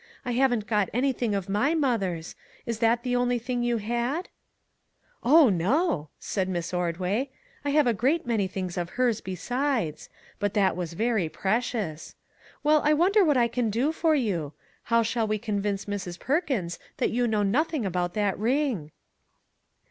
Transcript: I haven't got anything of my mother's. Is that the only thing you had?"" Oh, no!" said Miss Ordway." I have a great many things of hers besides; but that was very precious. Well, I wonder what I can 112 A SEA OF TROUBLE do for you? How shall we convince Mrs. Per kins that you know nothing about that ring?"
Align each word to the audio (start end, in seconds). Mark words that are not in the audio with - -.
I 0.25 0.31
haven't 0.31 0.65
got 0.65 0.89
anything 0.93 1.35
of 1.35 1.47
my 1.47 1.75
mother's. 1.75 2.33
Is 2.65 2.79
that 2.79 3.03
the 3.03 3.15
only 3.15 3.37
thing 3.37 3.61
you 3.61 3.77
had?"" 3.77 4.29
Oh, 5.23 5.49
no!" 5.49 6.09
said 6.19 6.49
Miss 6.49 6.73
Ordway." 6.73 7.29
I 7.63 7.69
have 7.69 7.85
a 7.85 7.93
great 7.93 8.25
many 8.25 8.47
things 8.47 8.79
of 8.79 8.89
hers 8.97 9.21
besides; 9.21 10.09
but 10.39 10.55
that 10.55 10.75
was 10.75 10.93
very 10.93 11.29
precious. 11.29 12.15
Well, 12.63 12.81
I 12.83 12.93
wonder 12.95 13.23
what 13.23 13.37
I 13.37 13.47
can 13.47 13.65
112 13.65 13.67
A 13.67 13.69
SEA 13.69 13.69
OF 13.69 13.83
TROUBLE 13.83 13.91
do 13.91 14.01
for 14.01 14.15
you? 14.15 14.53
How 14.85 15.03
shall 15.03 15.27
we 15.27 15.37
convince 15.37 15.85
Mrs. 15.85 16.19
Per 16.19 16.41
kins 16.41 16.79
that 16.97 17.11
you 17.11 17.27
know 17.27 17.43
nothing 17.43 17.85
about 17.85 18.15
that 18.15 18.35
ring?" 18.39 18.89